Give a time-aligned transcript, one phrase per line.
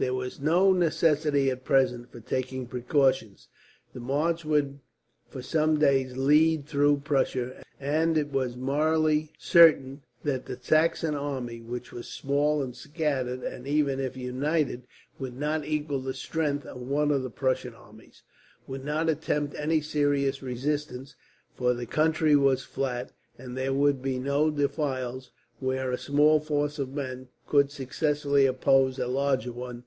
[0.00, 3.48] There was no necessity, at present, for taking precautions.
[3.92, 4.78] The march would
[5.28, 11.60] for some days lead through Prussia, and it was morally certain that the Saxon army
[11.60, 14.86] which was small and scattered and, even if united,
[15.18, 18.22] would not equal the strength of one of the Prussian armies
[18.68, 21.16] would not attempt any serious resistance;
[21.56, 26.78] for the country was flat, and there would be no defiles where a small force
[26.78, 29.82] of men could successfully oppose a larger one.